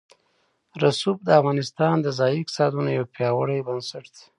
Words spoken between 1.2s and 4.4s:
د افغانستان د ځایي اقتصادونو یو پیاوړی بنسټ دی.